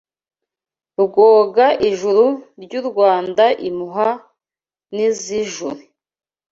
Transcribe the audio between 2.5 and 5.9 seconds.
ry’u Rwanda Impuha nizijure